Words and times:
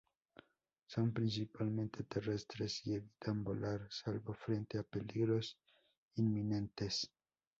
Son 0.87 1.13
principalmente 1.13 2.01
terrestres 2.05 2.81
y 2.87 2.95
evitan 2.95 3.43
volar, 3.43 3.87
salvo 3.91 4.33
frente 4.33 4.79
a 4.79 4.83
peligros 4.83 5.59
inminentes. 6.15 7.11